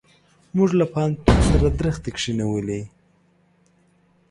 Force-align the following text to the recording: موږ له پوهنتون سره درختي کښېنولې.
موږ 0.55 0.69
له 0.79 0.85
پوهنتون 0.93 1.37
سره 1.49 1.67
درختي 1.79 2.11
کښېنولې. 2.15 2.81